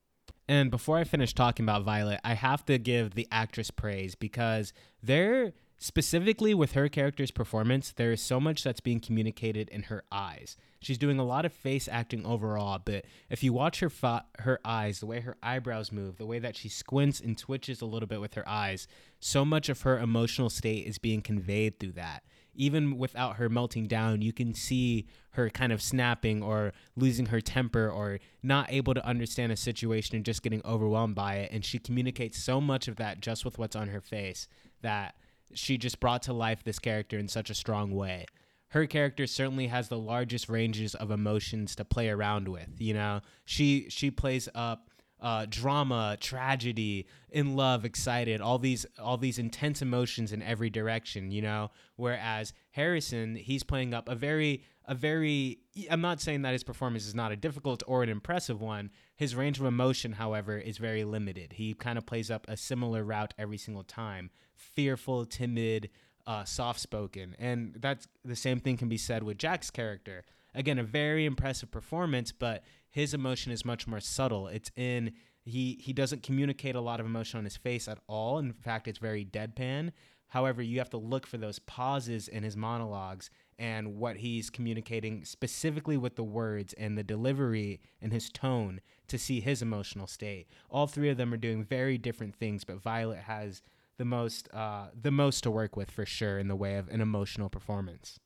[0.47, 4.73] And before I finish talking about Violet, I have to give the actress praise because
[5.01, 5.53] they're
[5.84, 10.56] specifically with her character's performance, there is so much that's being communicated in her eyes.
[10.80, 14.62] She's doing a lot of face acting overall, but if you watch her fa- her
[14.63, 18.08] eyes, the way her eyebrows move, the way that she squints and twitches a little
[18.08, 18.88] bit with her eyes,
[19.19, 22.24] so much of her emotional state is being conveyed through that
[22.56, 27.41] even without her melting down, you can see her kind of snapping or losing her
[27.41, 31.52] temper or not able to understand a situation and just getting overwhelmed by it.
[31.52, 34.48] And she communicates so much of that just with what's on her face
[34.82, 35.15] that
[35.55, 38.25] she just brought to life this character in such a strong way.
[38.69, 42.69] Her character certainly has the largest ranges of emotions to play around with.
[42.79, 44.89] You know, she she plays up
[45.23, 51.31] uh, drama, tragedy, in love, excited, all these all these intense emotions in every direction,
[51.31, 51.71] you know.
[51.95, 57.07] Whereas Harrison, he's playing up a very a very I'm not saying that his performance
[57.07, 58.91] is not a difficult or an impressive one.
[59.15, 61.54] His range of emotion, however, is very limited.
[61.54, 64.32] He kind of plays up a similar route every single time.
[64.56, 65.89] Fearful, timid,
[66.26, 67.36] uh, soft spoken.
[67.38, 70.23] And that's the same thing can be said with Jack's character.
[70.56, 74.47] Again, a very impressive performance, but his emotion is much more subtle.
[74.47, 75.13] It's in
[75.45, 78.39] he he doesn't communicate a lot of emotion on his face at all.
[78.39, 79.91] In fact, it's very deadpan.
[80.28, 85.25] However, you have to look for those pauses in his monologues and what he's communicating
[85.25, 90.47] specifically with the words and the delivery and his tone to see his emotional state.
[90.69, 93.61] All three of them are doing very different things, but Violet has
[93.97, 97.01] the most uh, the most to work with for sure in the way of an
[97.01, 98.19] emotional performance.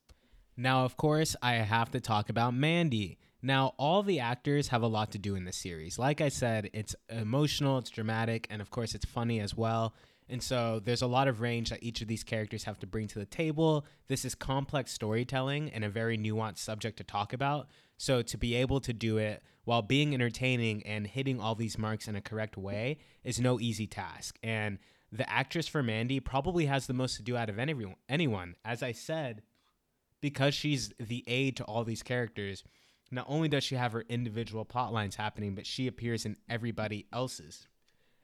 [0.56, 3.18] Now, of course, I have to talk about Mandy.
[3.40, 5.98] Now, all the actors have a lot to do in this series.
[5.98, 9.94] Like I said, it's emotional, it's dramatic, and of course, it's funny as well.
[10.30, 13.08] And so there's a lot of range that each of these characters have to bring
[13.08, 13.86] to the table.
[14.08, 17.68] This is complex storytelling and a very nuanced subject to talk about.
[17.96, 22.08] So to be able to do it while being entertaining and hitting all these marks
[22.08, 24.38] in a correct way is no easy task.
[24.42, 24.78] And
[25.10, 27.96] the actress for Mandy probably has the most to do out of anyone.
[28.08, 29.42] Anyone, as I said,
[30.20, 32.64] because she's the aid to all these characters.
[33.10, 37.06] Not only does she have her individual plot lines happening, but she appears in everybody
[37.12, 37.66] else's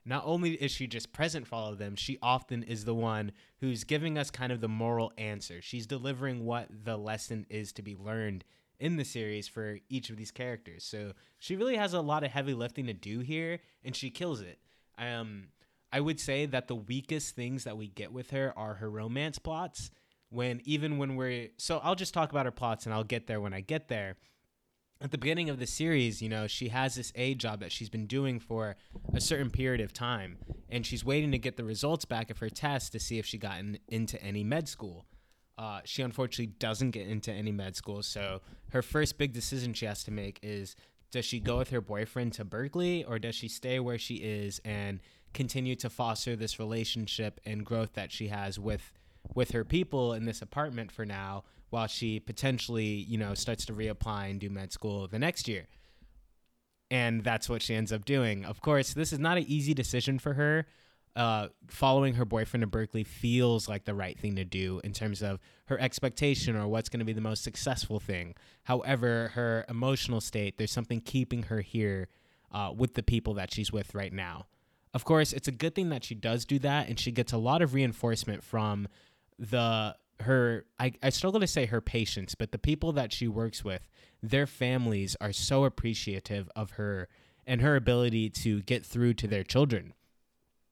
[0.05, 3.33] not only is she just present for all of them, she often is the one
[3.61, 5.63] who's giving us kind of the moral answer.
[5.63, 8.45] She's delivering what the lesson is to be learned
[8.79, 10.85] in the series for each of these characters.
[10.85, 14.41] So she really has a lot of heavy lifting to do here, and she kills
[14.41, 14.59] it.
[14.99, 15.49] Um,
[15.93, 19.39] I would say that the weakest things that we get with her are her romance
[19.39, 19.91] plots.
[20.29, 23.41] When even when we're so, I'll just talk about her plots, and I'll get there
[23.41, 24.17] when I get there
[25.01, 27.91] at the beginning of the series, you know, she has this A job that she's
[27.91, 28.77] been doing for
[29.13, 30.39] a certain period of time,
[30.71, 33.37] and she's waiting to get the results back of her test to see if she
[33.37, 35.05] got in, into any med school.
[35.59, 39.87] Uh, she unfortunately doesn't get into any med school, so her first big decision she
[39.87, 40.75] has to make is
[41.11, 44.61] does she go with her boyfriend to Berkeley or does she stay where she is
[44.65, 44.99] and
[45.33, 48.93] continue to foster this relationship and growth that she has with
[49.33, 53.73] with her people in this apartment for now while she potentially, you know, starts to
[53.73, 55.67] reapply and do med school the next year.
[56.89, 58.45] And that's what she ends up doing.
[58.45, 60.67] Of course, this is not an easy decision for her.
[61.17, 65.21] Uh, following her boyfriend to Berkeley feels like the right thing to do in terms
[65.21, 68.37] of her expectation or what's going to be the most successful thing.
[68.65, 72.09] However, her emotional state, there's something keeping her here
[72.53, 74.47] uh, with the people that she's with right now.
[74.93, 77.39] Of course, it's a good thing that she does do that, and she gets a
[77.39, 78.87] lot of reinforcement from
[79.39, 83.65] the her I, I struggle to say her patients but the people that she works
[83.65, 83.89] with
[84.23, 87.09] their families are so appreciative of her
[87.47, 89.93] and her ability to get through to their children.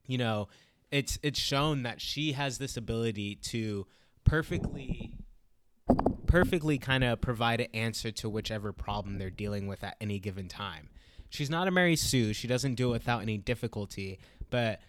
[0.07, 0.49] You know
[0.91, 3.87] it's it's shown that she has this ability to
[4.25, 5.15] perfectly
[6.27, 10.49] perfectly kind of provide an answer to whichever problem they're dealing with at any given
[10.49, 10.89] time.
[11.29, 12.33] She's not a mary sue.
[12.33, 14.19] She doesn't do it without any difficulty
[14.53, 14.81] but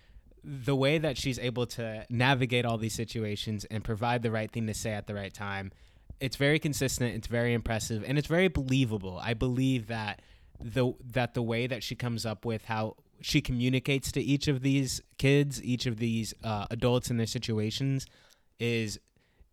[0.44, 4.68] the way that she's able to navigate all these situations and provide the right thing
[4.68, 5.72] to say at the right time,
[6.20, 9.20] it's very consistent, it's very impressive, and it's very believable.
[9.22, 10.22] I believe that
[10.60, 14.62] the that the way that she comes up with how she communicates to each of
[14.62, 18.06] these kids, each of these uh, adults in their situations,
[18.60, 19.00] is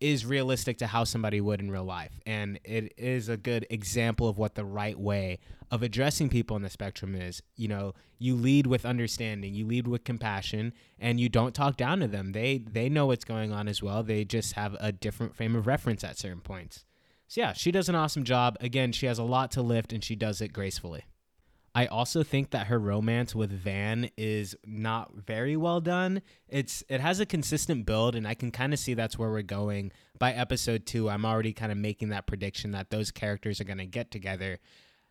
[0.01, 2.19] is realistic to how somebody would in real life.
[2.25, 6.63] And it is a good example of what the right way of addressing people on
[6.63, 7.41] the spectrum is.
[7.55, 11.99] You know, you lead with understanding, you lead with compassion, and you don't talk down
[11.99, 12.33] to them.
[12.33, 14.03] They they know what's going on as well.
[14.03, 16.83] They just have a different frame of reference at certain points.
[17.27, 18.57] So yeah, she does an awesome job.
[18.59, 21.05] Again, she has a lot to lift and she does it gracefully.
[21.73, 26.21] I also think that her romance with Van is not very well done.
[26.49, 29.41] It's it has a consistent build and I can kind of see that's where we're
[29.41, 29.91] going.
[30.19, 33.77] By episode 2, I'm already kind of making that prediction that those characters are going
[33.77, 34.59] to get together.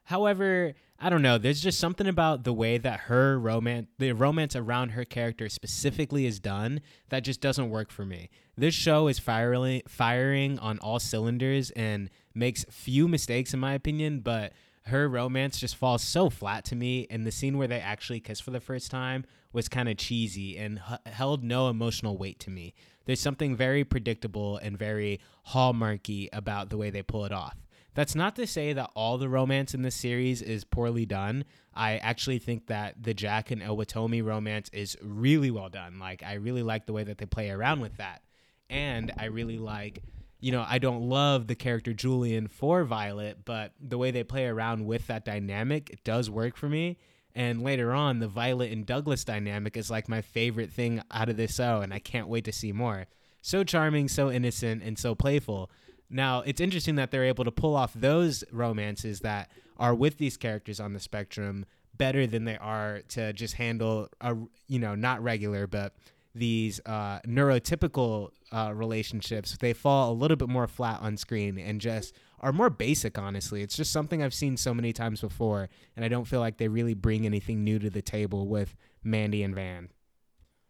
[0.04, 4.54] However, I don't know, there's just something about the way that her romance the romance
[4.54, 8.28] around her character specifically is done that just doesn't work for me.
[8.56, 14.20] This show is firing firing on all cylinders and makes few mistakes in my opinion,
[14.20, 14.52] but
[14.90, 18.40] her romance just falls so flat to me and the scene where they actually kiss
[18.40, 22.50] for the first time was kind of cheesy and h- held no emotional weight to
[22.50, 22.74] me.
[23.06, 27.56] There's something very predictable and very hallmarky about the way they pull it off.
[27.94, 31.44] That's not to say that all the romance in this series is poorly done.
[31.74, 35.98] I actually think that the jack and owatomi romance is really well done.
[35.98, 38.22] Like i really like the way that they play around with that.
[38.68, 40.02] And i really like
[40.40, 44.46] you know, I don't love the character Julian for Violet, but the way they play
[44.46, 46.98] around with that dynamic, it does work for me.
[47.34, 51.36] And later on, the Violet and Douglas dynamic is like my favorite thing out of
[51.36, 53.06] this show, and I can't wait to see more.
[53.42, 55.70] So charming, so innocent, and so playful.
[56.08, 60.36] Now, it's interesting that they're able to pull off those romances that are with these
[60.36, 64.34] characters on the spectrum better than they are to just handle a,
[64.66, 65.94] you know, not regular, but
[66.40, 71.80] these uh, neurotypical uh, relationships, they fall a little bit more flat on screen and
[71.80, 73.62] just are more basic, honestly.
[73.62, 76.68] It's just something I've seen so many times before, and I don't feel like they
[76.68, 78.74] really bring anything new to the table with
[79.04, 79.90] Mandy and Van.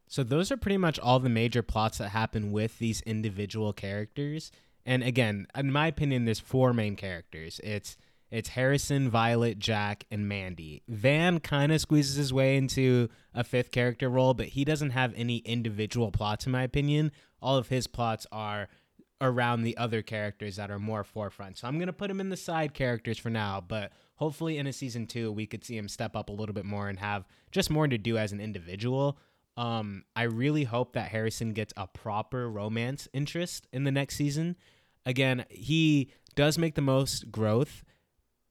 [0.09, 4.51] So those are pretty much all the major plots that happen with these individual characters.
[4.85, 7.61] And again, in my opinion, there's four main characters.
[7.63, 7.97] It's
[8.31, 10.83] it's Harrison, Violet, Jack, and Mandy.
[10.89, 15.13] Van kind of squeezes his way into a fifth character role, but he doesn't have
[15.17, 17.11] any individual plots, in my opinion.
[17.43, 18.69] All of his plots are
[19.21, 21.59] around the other characters that are more forefront.
[21.59, 24.67] So I'm going to put him in the side characters for now, but hopefully in
[24.67, 27.27] a season two, we could see him step up a little bit more and have
[27.51, 29.19] just more to do as an individual.
[29.57, 34.57] Um, I really hope that Harrison gets a proper romance interest in the next season.
[35.05, 37.85] Again, he does make the most growth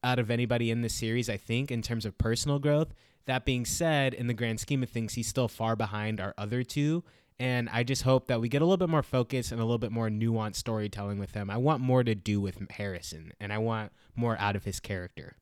[0.04, 2.94] out of anybody in this series, I think, in terms of personal growth.
[3.26, 6.64] That being said, in the grand scheme of things, he's still far behind our other
[6.64, 7.04] two.
[7.38, 9.78] And I just hope that we get a little bit more focus and a little
[9.78, 11.50] bit more nuanced storytelling with him.
[11.50, 15.38] I want more to do with Harrison, and I want more out of his character.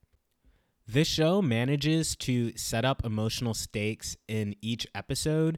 [0.88, 5.58] This show manages to set up emotional stakes in each episode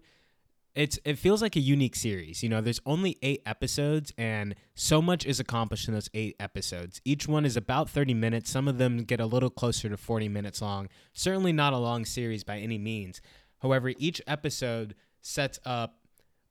[0.76, 2.44] it's it feels like a unique series.
[2.44, 7.02] You know, there's only eight episodes, and so much is accomplished in those eight episodes.
[7.04, 8.50] Each one is about 30 minutes.
[8.50, 10.90] Some of them get a little closer to 40 minutes long.
[11.14, 13.22] Certainly not a long series by any means.
[13.60, 15.96] However, each episode sets up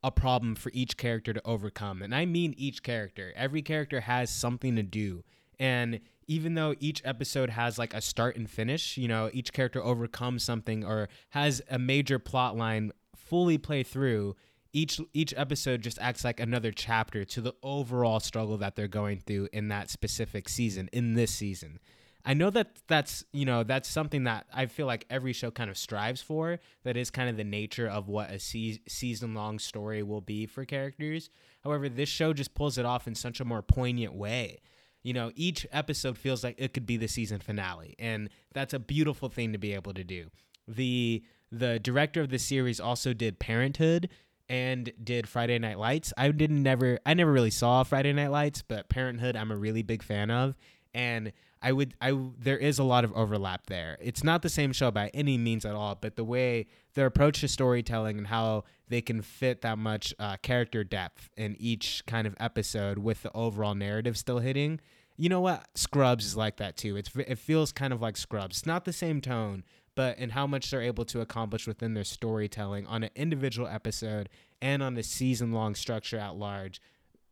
[0.02, 3.32] a problem for each character to overcome, and I mean each character.
[3.34, 5.24] Every character has something to do,
[5.58, 9.82] and even though each episode has like a start and finish, you know, each character
[9.82, 12.92] overcomes something or has a major plot line
[13.28, 14.36] fully play through,
[14.72, 19.20] each each episode just acts like another chapter to the overall struggle that they're going
[19.20, 21.78] through in that specific season in this season.
[22.24, 25.70] I know that that's you know that's something that I feel like every show kind
[25.70, 26.58] of strives for.
[26.84, 30.46] That is kind of the nature of what a se- season long story will be
[30.46, 31.30] for characters.
[31.64, 34.60] However, this show just pulls it off in such a more poignant way.
[35.02, 38.78] You know, each episode feels like it could be the season finale, and that's a
[38.78, 40.28] beautiful thing to be able to do.
[40.66, 44.08] The the director of the series also did Parenthood
[44.48, 46.12] and did Friday Night Lights.
[46.16, 49.82] I didn't never I never really saw Friday Night Lights, but Parenthood I'm a really
[49.82, 50.56] big fan of
[50.94, 53.98] and I would I there is a lot of overlap there.
[54.00, 57.40] It's not the same show by any means at all, but the way their approach
[57.40, 62.26] to storytelling and how they can fit that much uh, character depth in each kind
[62.26, 64.80] of episode with the overall narrative still hitting.
[65.16, 65.66] You know what?
[65.74, 66.96] Scrubs is like that too.
[66.96, 68.58] It's it feels kind of like Scrubs.
[68.58, 69.64] It's not the same tone,
[69.98, 74.28] but in how much they're able to accomplish within their storytelling on an individual episode
[74.62, 76.80] and on the season long structure at large.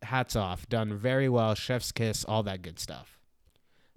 [0.02, 0.68] Hats off.
[0.68, 1.54] Done very well.
[1.54, 3.20] Chef's kiss, all that good stuff.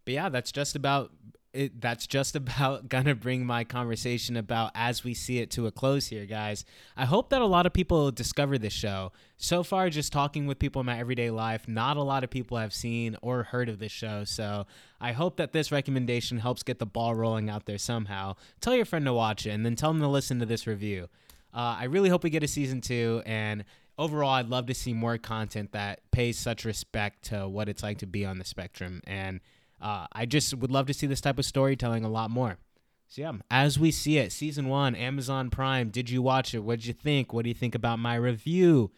[0.06, 1.12] But yeah, that's just about
[1.54, 5.72] it, that's just about gonna bring my conversation about as we see it to a
[5.72, 6.66] close here, guys.
[6.96, 9.12] I hope that a lot of people discover this show.
[9.38, 12.58] So far, just talking with people in my everyday life, not a lot of people
[12.58, 14.24] have seen or heard of this show.
[14.26, 14.68] So
[15.00, 18.36] I hope that this recommendation helps get the ball rolling out there somehow.
[18.60, 21.08] Tell your friend to watch it and then tell them to listen to this review.
[21.54, 23.64] Uh, I really hope we get a season two and
[24.00, 28.00] overall, I'd love to see more content that pays such respect to what it's like
[28.00, 29.02] to be on the spectrum.
[29.06, 29.42] And
[29.82, 32.58] uh, I just would love to see this type of storytelling a lot more.
[33.08, 35.90] So yeah, as we see it, season one, Amazon Prime.
[35.90, 36.60] Did you watch it?
[36.60, 37.34] What did you think?
[37.34, 38.92] What do you think about my review?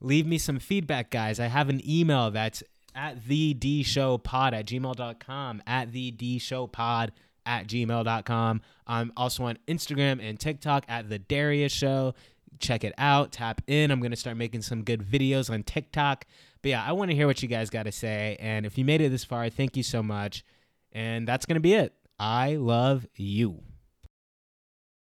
[0.00, 1.38] Leave me some feedback, guys.
[1.38, 2.62] I have an email that's
[2.94, 7.12] at the d show pod at gmail.com at the d show pod
[7.46, 12.14] at gmail.com i'm also on instagram and tiktok at the darius show
[12.58, 16.26] check it out tap in i'm going to start making some good videos on tiktok
[16.62, 18.36] but yeah, I want to hear what you guys got to say.
[18.40, 20.44] And if you made it this far, thank you so much.
[20.92, 21.94] And that's going to be it.
[22.18, 23.62] I love you.